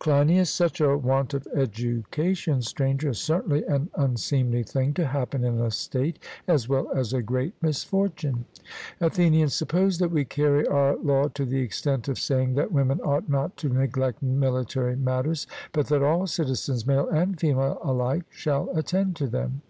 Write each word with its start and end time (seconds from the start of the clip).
CLEINIAS: 0.00 0.50
Such 0.50 0.80
a 0.80 0.96
want 0.98 1.32
of 1.32 1.46
education, 1.54 2.60
Stranger, 2.60 3.10
is 3.10 3.20
certainly 3.20 3.64
an 3.66 3.88
unseemly 3.94 4.64
thing 4.64 4.92
to 4.94 5.06
happen 5.06 5.44
in 5.44 5.60
a 5.60 5.70
state, 5.70 6.18
as 6.48 6.68
well 6.68 6.90
as 6.92 7.12
a 7.12 7.22
great 7.22 7.54
misfortune. 7.62 8.46
ATHENIAN: 9.00 9.48
Suppose 9.48 9.98
that 9.98 10.10
we 10.10 10.24
carry 10.24 10.66
our 10.66 10.96
law 10.96 11.28
to 11.28 11.44
the 11.44 11.60
extent 11.60 12.08
of 12.08 12.18
saying 12.18 12.54
that 12.54 12.72
women 12.72 12.98
ought 13.02 13.28
not 13.28 13.56
to 13.58 13.68
neglect 13.68 14.20
military 14.24 14.96
matters, 14.96 15.46
but 15.70 15.86
that 15.86 16.02
all 16.02 16.26
citizens, 16.26 16.84
male 16.84 17.08
and 17.08 17.38
female 17.38 17.78
alike, 17.80 18.24
shall 18.28 18.68
attend 18.76 19.14
to 19.14 19.28
them? 19.28 19.62